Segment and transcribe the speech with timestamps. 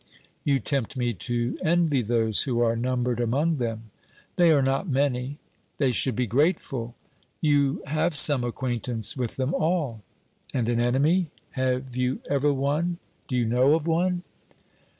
[0.43, 3.91] 'You tempt me to envy those who are numbered among them.'
[4.35, 5.37] 'They are not many.'
[5.77, 6.95] 'They should be grateful!'
[7.39, 10.01] 'You have some acquaintance with them all.'
[10.55, 11.29] 'And an enemy?
[11.51, 12.97] Had you ever one?
[13.27, 14.23] Do you know of one?'